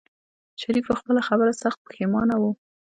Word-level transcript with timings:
شريف 0.61 0.85
په 0.89 0.93
خپله 0.99 1.21
خبره 1.27 1.51
سخت 1.63 1.79
پښېمانه 1.87 2.35
و. 2.41 2.43